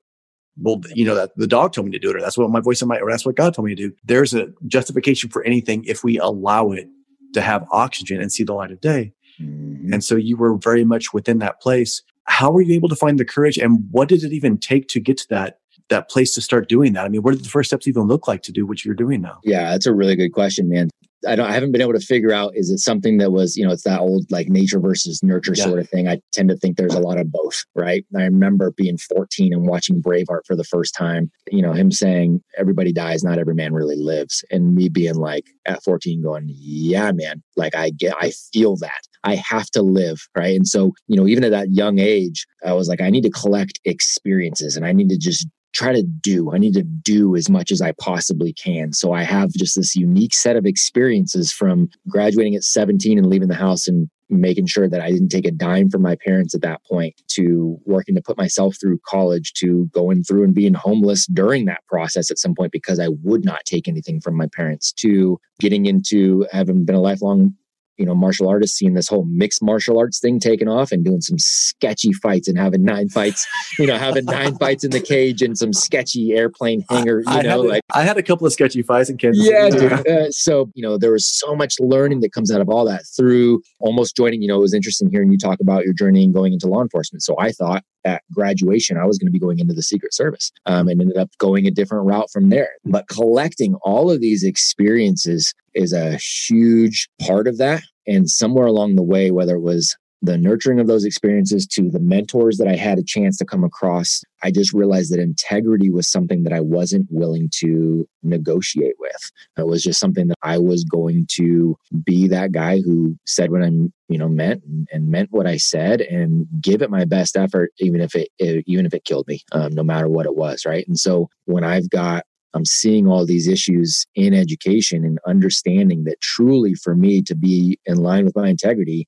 [0.58, 2.60] well, you know, that the dog told me to do it, or that's what my
[2.60, 3.94] voice in my, or that's what God told me to do.
[4.04, 6.88] There's a justification for anything if we allow it
[7.34, 9.12] to have oxygen and see the light of day.
[9.40, 9.92] Mm-hmm.
[9.92, 12.02] And so you were very much within that place.
[12.24, 15.00] How were you able to find the courage and what did it even take to
[15.00, 15.59] get to that
[15.90, 17.04] that place to start doing that?
[17.04, 19.20] I mean, what did the first steps even look like to do what you're doing
[19.20, 19.38] now?
[19.44, 20.88] Yeah, that's a really good question, man.
[21.26, 23.64] I don't I haven't been able to figure out is it something that was, you
[23.64, 25.64] know, it's that old like nature versus nurture yeah.
[25.64, 26.08] sort of thing.
[26.08, 28.04] I tend to think there's a lot of both, right?
[28.16, 32.42] I remember being 14 and watching Braveheart for the first time, you know, him saying
[32.56, 34.44] everybody dies, not every man really lives.
[34.50, 39.02] And me being like at 14 going, yeah, man, like I get I feel that.
[39.22, 40.56] I have to live, right?
[40.56, 43.30] And so, you know, even at that young age, I was like I need to
[43.30, 46.52] collect experiences and I need to just try to do.
[46.52, 48.92] I need to do as much as I possibly can.
[48.92, 53.48] So I have just this unique set of experiences from graduating at 17 and leaving
[53.48, 56.62] the house and making sure that I didn't take a dime from my parents at
[56.62, 61.26] that point to working to put myself through college to going through and being homeless
[61.26, 64.92] during that process at some point because I would not take anything from my parents
[64.94, 67.54] to getting into having been a lifelong
[68.00, 71.20] you know, martial artists seeing this whole mixed martial arts thing taken off and doing
[71.20, 73.46] some sketchy fights and having nine fights,
[73.78, 77.42] you know, having nine fights in the cage and some sketchy airplane hangar, you I
[77.42, 79.46] know, like I had a couple of sketchy fights in Kansas.
[79.46, 79.92] Yeah, dude.
[79.92, 83.02] Uh, so, you know, there was so much learning that comes out of all that
[83.14, 86.32] through almost joining, you know, it was interesting hearing you talk about your journey and
[86.32, 87.22] going into law enforcement.
[87.22, 90.50] So I thought at graduation, I was going to be going into the Secret Service
[90.66, 92.70] um, and ended up going a different route from there.
[92.84, 97.82] But collecting all of these experiences is a huge part of that.
[98.06, 102.00] And somewhere along the way, whether it was the nurturing of those experiences to the
[102.00, 106.10] mentors that I had a chance to come across, I just realized that integrity was
[106.10, 109.30] something that I wasn't willing to negotiate with.
[109.56, 113.62] It was just something that I was going to be that guy who said what
[113.62, 117.36] I'm, you know, meant and, and meant what I said and give it my best
[117.36, 120.36] effort, even if it, it even if it killed me, um, no matter what it
[120.36, 120.66] was.
[120.66, 120.86] Right.
[120.86, 126.20] And so when I've got I'm seeing all these issues in education and understanding that
[126.20, 129.06] truly for me to be in line with my integrity,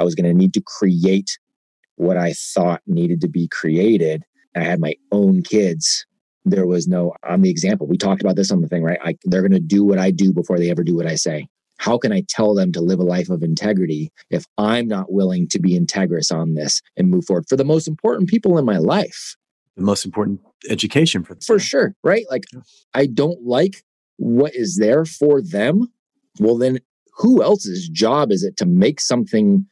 [0.00, 1.38] I was going to need to create
[1.96, 4.24] what I thought needed to be created.
[4.56, 6.06] I had my own kids.
[6.46, 7.86] There was no, I'm the example.
[7.86, 8.98] We talked about this on the thing, right?
[9.04, 11.48] I, they're going to do what I do before they ever do what I say.
[11.76, 15.48] How can I tell them to live a life of integrity if I'm not willing
[15.48, 18.78] to be integrous on this and move forward for the most important people in my
[18.78, 19.36] life?
[19.76, 21.42] The most important education for them.
[21.42, 22.24] For sure, right?
[22.30, 22.44] Like,
[22.94, 23.82] I don't like
[24.16, 25.92] what is there for them.
[26.38, 26.80] Well, then
[27.14, 29.66] who else's job is it to make something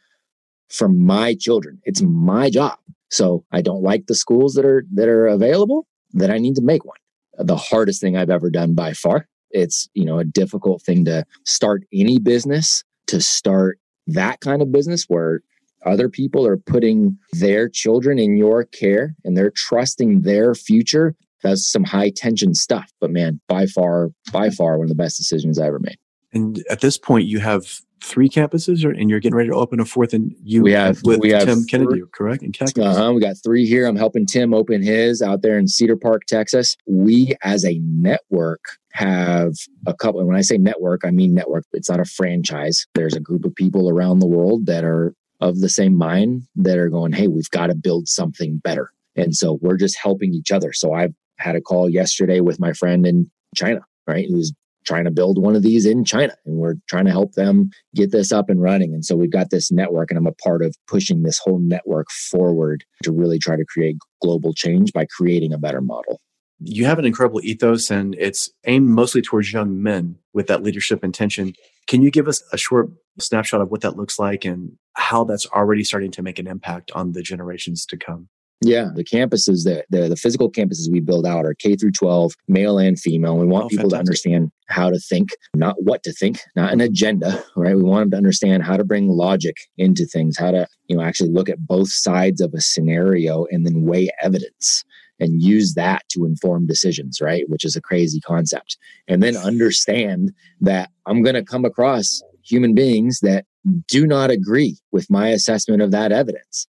[0.68, 1.80] for my children?
[1.84, 2.78] It's my job.
[3.10, 6.62] So I don't like the schools that are that are available, then I need to
[6.62, 6.98] make one.
[7.38, 9.28] The hardest thing I've ever done by far.
[9.50, 14.72] It's, you know, a difficult thing to start any business, to start that kind of
[14.72, 15.40] business where
[15.86, 21.14] other people are putting their children in your care and they're trusting their future.
[21.42, 22.92] That's some high tension stuff.
[23.00, 25.98] But man, by far, by far, one of the best decisions I ever made.
[26.32, 29.80] And at this point, you have three campuses, or, and you're getting ready to open
[29.80, 30.12] a fourth.
[30.12, 32.42] And you we have with we have Tim Kennedy, correct?
[32.42, 32.84] In Cactus.
[32.84, 33.12] Uh-huh.
[33.12, 33.86] We got three here.
[33.86, 36.76] I'm helping Tim open his out there in Cedar Park, Texas.
[36.86, 38.60] We, as a network,
[38.92, 39.54] have
[39.86, 40.20] a couple.
[40.20, 41.64] And when I say network, I mean network.
[41.72, 42.86] It's not a franchise.
[42.94, 46.78] There's a group of people around the world that are of the same mind that
[46.78, 50.52] are going, "Hey, we've got to build something better." And so we're just helping each
[50.52, 50.72] other.
[50.72, 54.52] So I've had a call yesterday with my friend in China, right, who's
[54.88, 58.10] trying to build one of these in China and we're trying to help them get
[58.10, 58.94] this up and running.
[58.94, 62.10] And so we've got this network and I'm a part of pushing this whole network
[62.10, 66.20] forward to really try to create global change by creating a better model.
[66.60, 71.04] You have an incredible ethos and it's aimed mostly towards young men with that leadership
[71.04, 71.52] intention.
[71.86, 72.88] Can you give us a short
[73.20, 76.90] snapshot of what that looks like and how that's already starting to make an impact
[76.92, 78.28] on the generations to come?
[78.60, 82.32] Yeah, the campuses that the, the physical campuses we build out are K through 12,
[82.48, 83.38] male and female.
[83.38, 83.96] We want oh, people fantastic.
[83.96, 87.76] to understand how to think, not what to think, not an agenda, right?
[87.76, 91.02] We want them to understand how to bring logic into things, how to, you know,
[91.02, 94.84] actually look at both sides of a scenario and then weigh evidence
[95.20, 97.44] and use that to inform decisions, right?
[97.48, 98.76] Which is a crazy concept.
[99.06, 103.44] And then understand that I'm going to come across human beings that
[103.86, 106.66] do not agree with my assessment of that evidence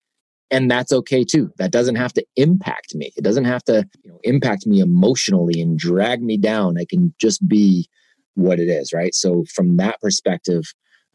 [0.51, 1.51] and that's okay too.
[1.59, 3.13] That doesn't have to impact me.
[3.17, 6.79] It doesn't have to you know, impact me emotionally and drag me down.
[6.79, 7.89] I can just be
[8.35, 9.15] what it is right?
[9.15, 10.65] So from that perspective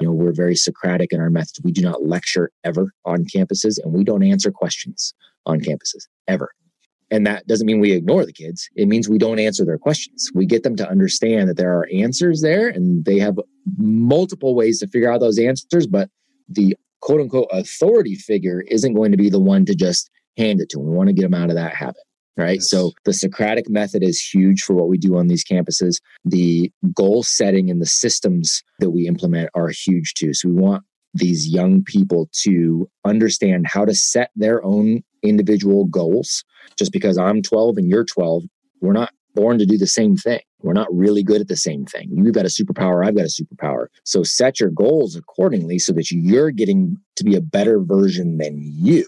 [0.01, 1.61] you know we're very socratic in our methods.
[1.63, 5.13] We do not lecture ever on campuses and we don't answer questions
[5.45, 6.49] on campuses ever.
[7.11, 8.69] And that doesn't mean we ignore the kids.
[8.75, 10.31] It means we don't answer their questions.
[10.33, 13.37] We get them to understand that there are answers there and they have
[13.77, 16.09] multiple ways to figure out those answers but
[16.49, 20.69] the quote unquote authority figure isn't going to be the one to just hand it
[20.69, 20.87] to them.
[20.87, 22.01] We want to get them out of that habit.
[22.37, 22.55] Right.
[22.55, 22.69] Yes.
[22.69, 25.99] So the Socratic method is huge for what we do on these campuses.
[26.23, 30.33] The goal setting and the systems that we implement are huge too.
[30.33, 30.83] So we want
[31.13, 36.43] these young people to understand how to set their own individual goals.
[36.77, 38.43] Just because I'm 12 and you're 12,
[38.79, 40.41] we're not born to do the same thing.
[40.61, 42.09] We're not really good at the same thing.
[42.11, 43.87] You've got a superpower, I've got a superpower.
[44.03, 48.57] So set your goals accordingly so that you're getting to be a better version than
[48.59, 49.07] you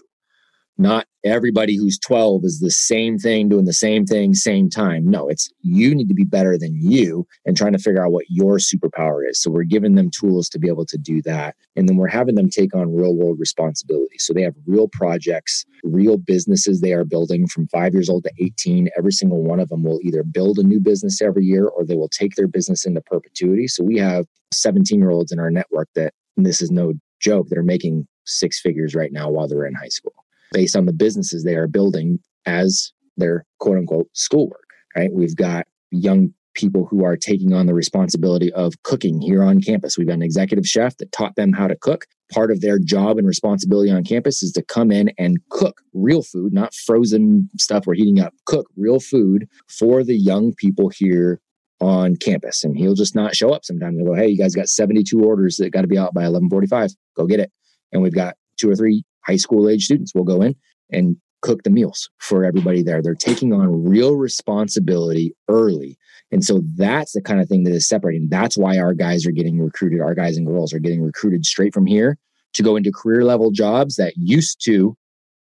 [0.76, 5.08] not everybody who's 12 is the same thing doing the same thing same time.
[5.08, 8.26] No it's you need to be better than you and trying to figure out what
[8.28, 9.40] your superpower is.
[9.40, 11.54] So we're giving them tools to be able to do that.
[11.76, 14.18] And then we're having them take on real world responsibility.
[14.18, 18.32] So they have real projects real businesses they are building from 5 years old to
[18.38, 21.84] 18 every single one of them will either build a new business every year or
[21.84, 23.68] they will take their business into perpetuity.
[23.68, 27.58] So we have 17 year olds in our network that this is no joke that
[27.58, 30.23] are making six figures right now while they're in high school
[30.54, 35.10] based on the businesses they are building as their quote unquote schoolwork, right?
[35.12, 39.98] We've got young people who are taking on the responsibility of cooking here on campus.
[39.98, 42.06] We've got an executive chef that taught them how to cook.
[42.32, 46.22] Part of their job and responsibility on campus is to come in and cook real
[46.22, 51.40] food, not frozen stuff we're heating up, cook real food for the young people here
[51.80, 52.62] on campus.
[52.62, 55.56] And he'll just not show up sometimes and go, Hey, you guys got 72 orders
[55.56, 56.92] that got to be out by 1145.
[57.16, 57.50] Go get it.
[57.92, 60.54] And we've got two or three high school age students will go in
[60.90, 63.02] and cook the meals for everybody there.
[63.02, 65.98] They're taking on real responsibility early.
[66.32, 68.28] And so that's the kind of thing that is separating.
[68.30, 71.74] That's why our guys are getting recruited, our guys and girls are getting recruited straight
[71.74, 72.16] from here
[72.54, 74.96] to go into career level jobs that used to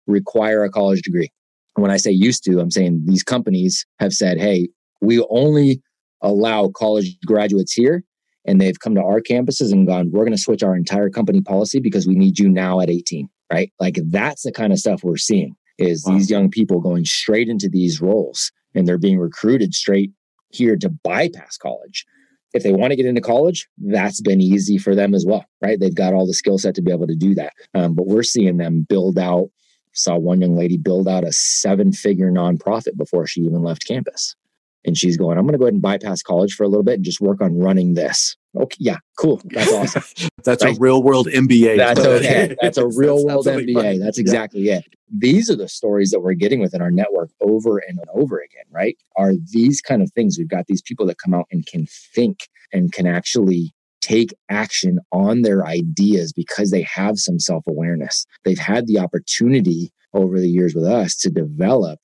[0.07, 1.31] require a college degree.
[1.75, 4.69] When I say used to, I'm saying these companies have said, hey,
[5.03, 5.83] we only
[6.23, 8.05] allow college graduates here.
[8.47, 11.43] And they've come to our campuses and gone, we're going to switch our entire company
[11.43, 13.73] policy because we need you now at 18 right?
[13.81, 16.15] Like that's the kind of stuff we're seeing is wow.
[16.15, 20.13] these young people going straight into these roles and they're being recruited straight
[20.51, 22.05] here to bypass college.
[22.53, 25.79] If they want to get into college, that's been easy for them as well, right?
[25.79, 27.53] They've got all the skill set to be able to do that.
[27.75, 29.51] Um, but we're seeing them build out.
[29.93, 34.35] Saw one young lady build out a seven figure nonprofit before she even left campus.
[34.85, 36.95] And she's going, I'm going to go ahead and bypass college for a little bit
[36.95, 38.37] and just work on running this.
[38.57, 39.41] Okay, yeah, cool.
[39.45, 40.29] That's awesome.
[40.45, 40.77] That's right?
[40.77, 41.77] a real world MBA.
[41.77, 42.57] That's okay.
[42.61, 44.01] That's a real world MBA.
[44.01, 44.79] That's exactly yeah.
[44.79, 44.85] it.
[45.17, 48.97] These are the stories that we're getting within our network over and over again, right?
[49.17, 50.37] Are these kind of things?
[50.39, 54.99] We've got these people that come out and can think and can actually take action
[55.13, 58.27] on their ideas because they have some self awareness.
[58.45, 62.01] They've had the opportunity over the years with us to develop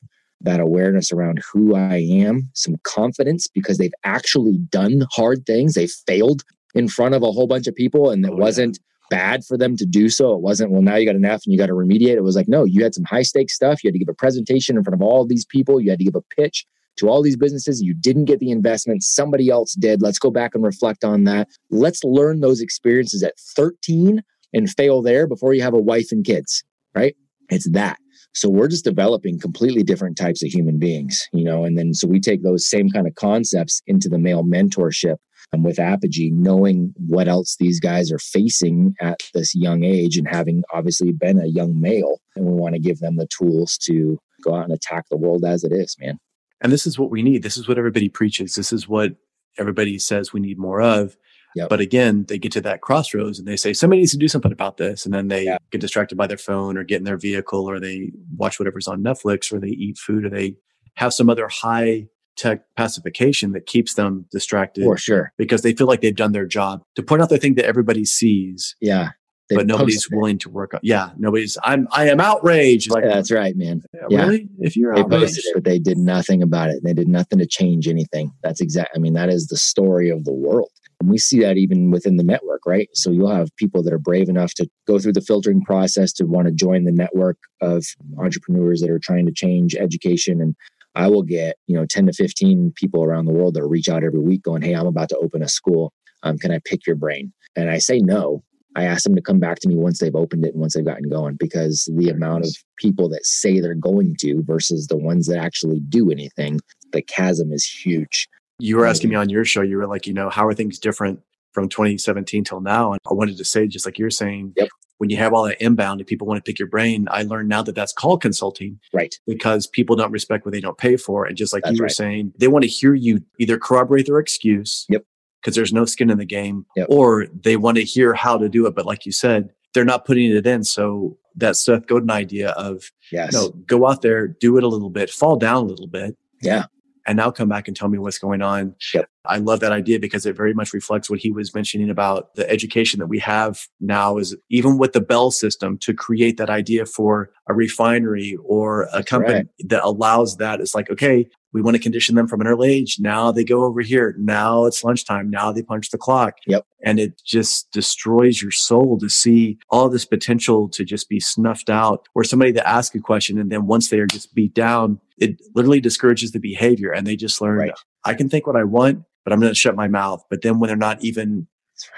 [0.47, 5.75] that awareness around who I am, some confidence because they've actually done hard things.
[5.75, 6.43] They failed
[6.75, 8.79] in front of a whole bunch of people and it oh, wasn't
[9.11, 9.19] yeah.
[9.19, 10.35] bad for them to do so.
[10.35, 12.15] It wasn't, well, now you got an F and you got to remediate.
[12.15, 13.83] It was like, no, you had some high stakes stuff.
[13.83, 15.81] You had to give a presentation in front of all these people.
[15.81, 16.65] You had to give a pitch
[16.99, 17.83] to all these businesses.
[17.83, 19.03] You didn't get the investment.
[19.03, 20.01] Somebody else did.
[20.01, 21.49] Let's go back and reflect on that.
[21.71, 26.25] Let's learn those experiences at 13 and fail there before you have a wife and
[26.25, 26.63] kids,
[26.95, 27.17] right?
[27.51, 27.99] It's that.
[28.35, 32.07] So we're just developing completely different types of human beings, you know, and then so
[32.07, 35.17] we take those same kind of concepts into the male mentorship
[35.53, 40.29] and with Apogee, knowing what else these guys are facing at this young age and
[40.29, 42.21] having obviously been a young male.
[42.35, 45.45] And we want to give them the tools to go out and attack the world
[45.45, 46.19] as it is, man.
[46.61, 47.43] And this is what we need.
[47.43, 48.55] This is what everybody preaches.
[48.55, 49.13] This is what
[49.59, 51.17] everybody says we need more of.
[51.57, 51.71] Yep.
[51.71, 54.53] But again, they get to that crossroads and they say, somebody needs to do something
[54.53, 55.07] about this.
[55.07, 55.57] And then they yeah.
[55.71, 59.03] get distracted by their phone or get in their vehicle or they watch whatever's on
[59.03, 60.55] Netflix or they eat food or they
[60.97, 64.85] have some other high tech pacification that keeps them distracted.
[64.85, 65.33] For sure.
[65.39, 68.05] Because they feel like they've done their job to point out the thing that everybody
[68.05, 68.77] sees.
[68.83, 69.11] Yeah.
[69.49, 70.81] But nobody's willing to work on.
[70.83, 71.57] Yeah, nobody's.
[71.63, 71.87] I'm.
[71.93, 72.91] I am outraged.
[72.91, 73.81] Like, that's right, man.
[74.11, 74.49] Yeah, Really?
[74.59, 76.83] If you're they outraged, it, but they did nothing about it.
[76.83, 78.33] They did nothing to change anything.
[78.43, 78.91] That's exact.
[78.97, 80.71] I mean, that is the story of the world.
[81.01, 82.89] And we see that even within the network, right?
[82.95, 86.25] So you'll have people that are brave enough to go through the filtering process to
[86.25, 87.85] want to join the network of
[88.19, 90.41] entrepreneurs that are trying to change education.
[90.41, 90.55] And
[90.95, 94.05] I will get, you know, 10 to 15 people around the world that reach out
[94.05, 95.93] every week going, Hey, I'm about to open a school.
[96.23, 97.33] Um, can I pick your brain?
[97.55, 98.43] And I say no.
[98.75, 100.85] I ask them to come back to me once they've opened it and once they've
[100.85, 105.27] gotten going because the amount of people that say they're going to versus the ones
[105.29, 106.61] that actually do anything,
[106.93, 110.15] the chasm is huge you were asking me on your show, you were like, you
[110.15, 111.21] know, how are things different
[111.53, 112.93] from 2017 till now?
[112.93, 114.69] And I wanted to say, just like you're saying, yep.
[114.99, 117.49] when you have all that inbound and people want to pick your brain, I learned
[117.49, 118.81] now that that's called consulting.
[118.93, 119.15] Right.
[119.27, 121.27] Because people don't respect what they don't pay for.
[121.27, 121.93] And just like that's you were right.
[121.93, 124.87] saying, they want to hear you either corroborate their excuse.
[124.89, 125.05] Yep.
[125.43, 126.89] Because there's no skin in the game, yep.
[126.91, 128.75] or they want to hear how to do it.
[128.75, 130.65] But like you said, they're not putting it in.
[130.65, 133.33] So that Seth Godin idea of, yes.
[133.33, 136.17] you know, go out there, do it a little bit, fall down a little bit.
[136.43, 136.65] Yeah
[137.07, 138.75] and now come back and tell me what's going on.
[138.93, 139.09] Yep.
[139.25, 142.49] I love that idea because it very much reflects what he was mentioning about the
[142.51, 146.87] education that we have now is even with the Bell system to create that idea
[146.87, 149.47] for a refinery or a That's company right.
[149.69, 150.61] that allows that.
[150.61, 152.99] It's like, okay, we want to condition them from an early age.
[153.01, 154.15] Now they go over here.
[154.19, 155.31] Now it's lunchtime.
[155.31, 156.35] Now they punch the clock.
[156.47, 156.67] Yep.
[156.85, 161.71] And it just destroys your soul to see all this potential to just be snuffed
[161.71, 163.39] out or somebody to ask a question.
[163.39, 167.17] And then once they are just beat down, it literally discourages the behavior and they
[167.17, 167.73] just learn, right.
[168.05, 170.23] I can think what I want, but I'm going to shut my mouth.
[170.31, 171.47] But then when they're not even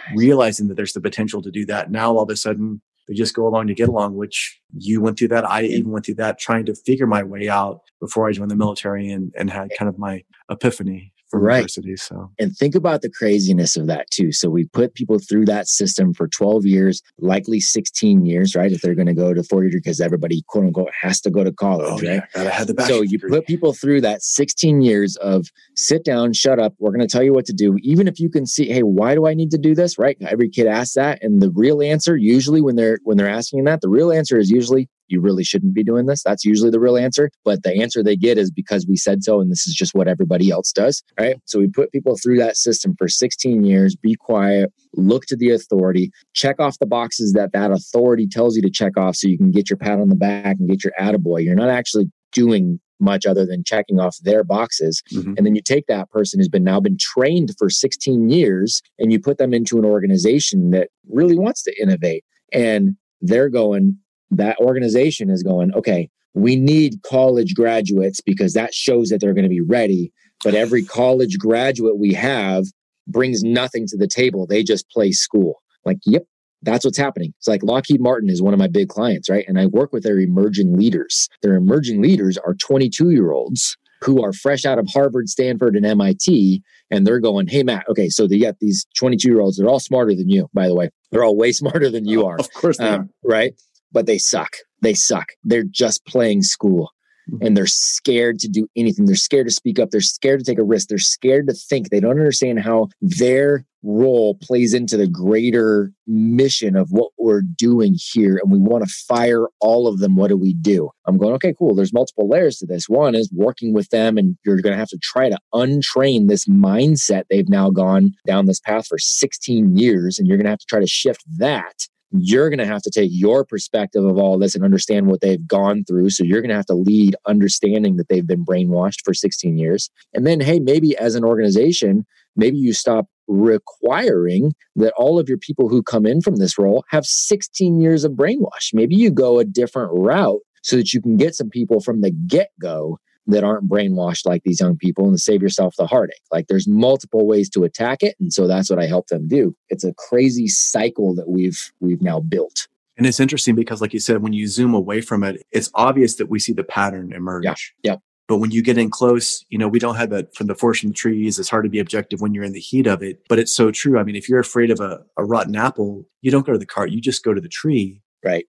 [0.08, 0.16] right.
[0.16, 3.34] realizing that there's the potential to do that, now all of a sudden they just
[3.34, 5.48] go along to get along, which you went through that.
[5.48, 8.54] I even went through that trying to figure my way out before I joined the
[8.54, 8.60] mm-hmm.
[8.60, 11.70] military and, and had kind of my epiphany right.
[11.70, 14.32] So, and think about the craziness of that too.
[14.32, 18.72] So we put people through that system for 12 years, likely 16 years, right?
[18.72, 21.44] If they're going to go to four years, because everybody quote unquote has to go
[21.44, 22.02] to college, oh, right?
[22.02, 22.26] Yeah.
[22.34, 23.30] Gotta have the so you degree.
[23.30, 26.74] put people through that 16 years of sit down, shut up.
[26.78, 27.76] We're going to tell you what to do.
[27.82, 29.98] Even if you can see, hey, why do I need to do this?
[29.98, 30.16] Right?
[30.20, 33.80] Every kid asks that, and the real answer usually when they're when they're asking that,
[33.80, 36.22] the real answer is usually you really shouldn't be doing this.
[36.22, 37.30] That's usually the real answer.
[37.44, 40.08] But the answer they get is because we said so, and this is just what
[40.08, 41.02] everybody else does.
[41.18, 41.36] Right.
[41.44, 45.50] So we put people through that system for 16 years, be quiet, look to the
[45.50, 49.38] authority, check off the boxes that that authority tells you to check off so you
[49.38, 51.44] can get your pat on the back and get your attaboy.
[51.44, 55.02] You're not actually doing much other than checking off their boxes.
[55.12, 55.34] Mm-hmm.
[55.36, 59.12] And then you take that person who's been now been trained for 16 years and
[59.12, 62.24] you put them into an organization that really wants to innovate.
[62.52, 63.98] And they're going,
[64.30, 69.44] that organization is going, okay, we need college graduates because that shows that they're going
[69.44, 70.12] to be ready.
[70.44, 72.64] But every college graduate we have
[73.06, 74.46] brings nothing to the table.
[74.46, 75.62] They just play school.
[75.84, 76.24] Like, yep,
[76.62, 77.32] that's what's happening.
[77.38, 79.44] It's like Lockheed Martin is one of my big clients, right?
[79.48, 81.28] And I work with their emerging leaders.
[81.42, 85.84] Their emerging leaders are 22 year olds who are fresh out of Harvard, Stanford, and
[85.84, 86.62] MIT.
[86.90, 89.56] And they're going, hey, Matt, okay, so they got these 22 year olds.
[89.56, 90.90] They're all smarter than you, by the way.
[91.10, 92.36] They're all way smarter than you are.
[92.38, 93.54] Of course, um, right?
[93.92, 94.56] But they suck.
[94.82, 95.28] They suck.
[95.44, 96.90] They're just playing school.
[97.30, 97.44] mm-hmm.
[97.44, 99.06] and they're scared to do anything.
[99.06, 99.90] They're scared to speak up.
[99.90, 100.88] They're scared to take a risk.
[100.88, 101.90] They're scared to think.
[101.90, 107.96] They don't understand how their role plays into the greater mission of what we're doing
[107.96, 108.40] here.
[108.42, 110.16] And we want to fire all of them.
[110.16, 110.90] What do we do?
[111.06, 111.74] I'm going, okay, cool.
[111.74, 112.88] There's multiple layers to this.
[112.88, 116.46] One is working with them, and you're going to have to try to untrain this
[116.46, 117.24] mindset.
[117.30, 120.66] They've now gone down this path for 16 years, and you're going to have to
[120.66, 124.54] try to shift that you're going to have to take your perspective of all this
[124.54, 126.10] and understand what they've gone through.
[126.10, 129.90] So you're going to have to lead understanding that they've been brainwashed for 16 years.
[130.14, 135.38] And then, hey, maybe as an organization, maybe you stop requiring that all of your
[135.38, 138.72] people who come in from this role have 16 years of brainwash.
[138.72, 142.10] Maybe you go a different route so that you can get some people from the
[142.10, 142.98] get go
[143.28, 146.22] that aren't brainwashed like these young people and save yourself the heartache.
[146.32, 148.16] Like there's multiple ways to attack it.
[148.18, 149.54] And so that's what I help them do.
[149.68, 152.66] It's a crazy cycle that we've we've now built.
[152.96, 156.16] And it's interesting because like you said, when you zoom away from it, it's obvious
[156.16, 157.44] that we see the pattern emerge.
[157.44, 157.54] Yeah.
[157.84, 157.96] yeah.
[158.26, 160.80] But when you get in close, you know, we don't have that from the forest
[160.80, 161.38] from the trees.
[161.38, 163.20] It's hard to be objective when you're in the heat of it.
[163.28, 163.98] But it's so true.
[163.98, 166.66] I mean, if you're afraid of a, a rotten apple, you don't go to the
[166.66, 168.02] cart, you just go to the tree.
[168.24, 168.46] Right.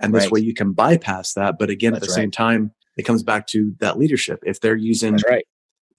[0.00, 0.32] And this right.
[0.32, 1.58] way you can bypass that.
[1.58, 2.22] But again, That's at the right.
[2.22, 4.42] same time, it comes back to that leadership.
[4.44, 5.46] If they're using that's right.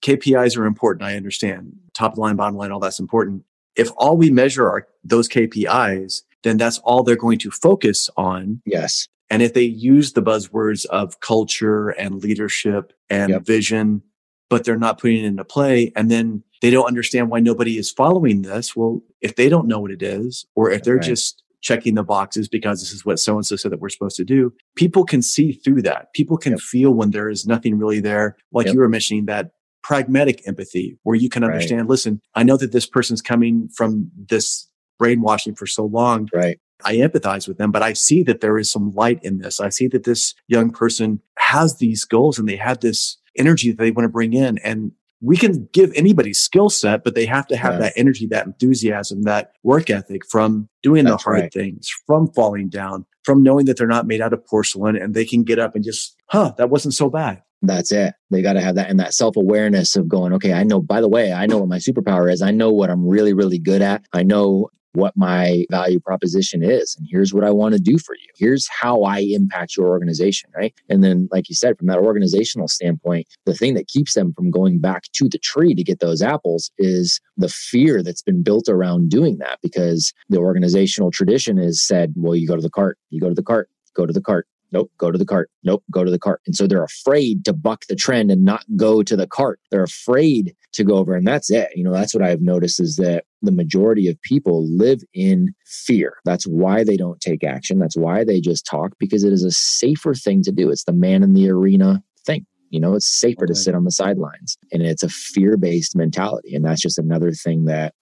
[0.01, 1.03] KPIs are important.
[1.03, 3.43] I understand top line, bottom line, all that's important.
[3.75, 8.61] If all we measure are those KPIs, then that's all they're going to focus on.
[8.65, 9.07] Yes.
[9.29, 13.45] And if they use the buzzwords of culture and leadership and yep.
[13.45, 14.01] vision,
[14.49, 17.89] but they're not putting it into play, and then they don't understand why nobody is
[17.91, 18.75] following this.
[18.75, 21.03] Well, if they don't know what it is, or if they're right.
[21.03, 24.18] just checking the boxes because this is what so and so said that we're supposed
[24.18, 24.53] to do.
[24.76, 26.14] People can see through that.
[26.14, 26.59] People can yep.
[26.59, 28.36] feel when there is nothing really there.
[28.51, 28.76] Like yep.
[28.76, 29.51] you were mentioning that
[29.84, 31.89] pragmatic empathy where you can understand, right.
[31.89, 36.28] listen, I know that this person's coming from this brainwashing for so long.
[36.34, 36.59] Right.
[36.84, 39.59] I empathize with them, but I see that there is some light in this.
[39.59, 43.78] I see that this young person has these goals and they have this energy that
[43.78, 44.57] they want to bring in.
[44.59, 44.91] And
[45.22, 49.22] we can give anybody skill set, but they have to have that energy, that enthusiasm,
[49.24, 51.53] that work ethic from doing That's the hard right.
[51.53, 55.26] things, from falling down, from knowing that they're not made out of porcelain and they
[55.26, 57.43] can get up and just, huh, that wasn't so bad.
[57.61, 58.15] That's it.
[58.32, 60.99] They got to have that and that self awareness of going, okay, I know, by
[60.99, 62.41] the way, I know what my superpower is.
[62.41, 64.03] I know what I'm really, really good at.
[64.13, 68.15] I know what my value proposition is and here's what I want to do for
[68.15, 68.27] you.
[68.35, 70.73] Here's how I impact your organization, right?
[70.89, 74.51] And then like you said from that organizational standpoint, the thing that keeps them from
[74.51, 78.67] going back to the tree to get those apples is the fear that's been built
[78.67, 82.97] around doing that because the organizational tradition is said, well you go to the cart,
[83.09, 84.47] you go to the cart, go to the cart.
[84.72, 85.49] Nope, go to the cart.
[85.63, 86.41] Nope, go to the cart.
[86.45, 89.59] And so they're afraid to buck the trend and not go to the cart.
[89.69, 91.15] They're afraid to go over.
[91.15, 91.69] And that's it.
[91.76, 96.17] You know, that's what I've noticed is that the majority of people live in fear.
[96.24, 97.80] That's why they don't take action.
[97.80, 100.69] That's why they just talk because it is a safer thing to do.
[100.69, 102.45] It's the man in the arena thing.
[102.69, 103.53] You know, it's safer okay.
[103.53, 106.55] to sit on the sidelines and it's a fear based mentality.
[106.55, 107.93] And that's just another thing that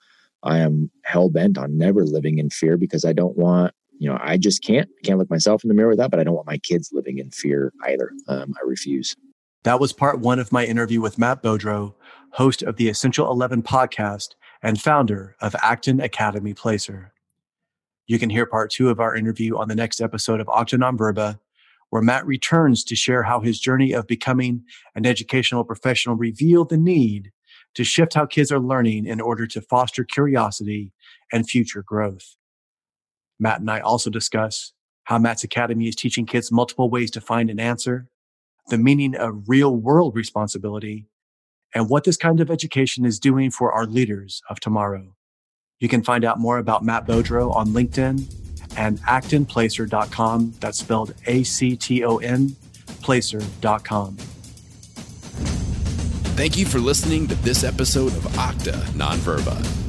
[0.44, 4.18] I am hell bent on never living in fear because I don't want you know,
[4.22, 4.90] I just can't.
[4.90, 6.90] I can't look myself in the mirror with that, but I don't want my kids
[6.92, 8.12] living in fear either.
[8.28, 9.16] Um, I refuse.
[9.64, 11.94] That was part one of my interview with Matt Beaudreau,
[12.32, 14.30] host of the Essential 11 podcast
[14.64, 17.14] and founder of Acton Academy Placer.
[18.08, 20.98] You can hear part two of our interview on the next episode of Acta Non
[20.98, 21.40] Verba,
[21.90, 24.64] where Matt returns to share how his journey of becoming
[24.96, 27.32] an educational professional revealed the need
[27.76, 30.94] to shift how kids are learning in order to foster curiosity
[31.34, 32.38] and future growth.
[33.40, 34.74] Matt and I also discuss
[35.06, 38.08] how Matt's Academy is teaching kids multiple ways to find an answer,
[38.68, 41.08] the meaning of real world responsibility,
[41.74, 45.16] and what this kind of education is doing for our leaders of tomorrow.
[45.80, 48.32] You can find out more about Matt Beaudreau on LinkedIn
[48.78, 50.54] and actonplacer.com.
[50.60, 52.56] That's spelled A C T O N,
[53.02, 54.18] placer.com.
[56.36, 59.89] Thank you for listening to this episode of Acta Non Verba.